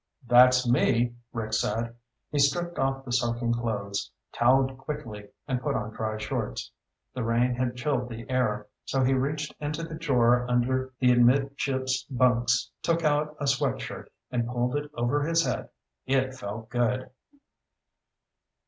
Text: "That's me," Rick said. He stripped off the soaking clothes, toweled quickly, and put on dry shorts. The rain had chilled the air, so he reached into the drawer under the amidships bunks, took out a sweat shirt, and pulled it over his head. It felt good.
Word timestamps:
"That's 0.25 0.67
me," 0.67 1.13
Rick 1.31 1.53
said. 1.53 1.95
He 2.31 2.39
stripped 2.39 2.79
off 2.79 3.05
the 3.05 3.11
soaking 3.11 3.53
clothes, 3.53 4.11
toweled 4.33 4.75
quickly, 4.79 5.29
and 5.47 5.61
put 5.61 5.75
on 5.75 5.91
dry 5.93 6.17
shorts. 6.17 6.71
The 7.13 7.21
rain 7.21 7.53
had 7.53 7.75
chilled 7.75 8.09
the 8.09 8.27
air, 8.27 8.65
so 8.83 9.03
he 9.03 9.13
reached 9.13 9.53
into 9.59 9.83
the 9.83 9.93
drawer 9.93 10.47
under 10.49 10.91
the 10.97 11.11
amidships 11.11 12.03
bunks, 12.09 12.71
took 12.81 13.03
out 13.03 13.37
a 13.39 13.45
sweat 13.45 13.79
shirt, 13.79 14.11
and 14.31 14.47
pulled 14.47 14.75
it 14.75 14.89
over 14.95 15.21
his 15.21 15.45
head. 15.45 15.69
It 16.07 16.33
felt 16.33 16.69
good. 16.71 17.11